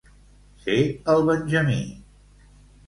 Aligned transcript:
Ser 0.63 0.79
el 1.13 1.21
benjamí. 1.29 1.79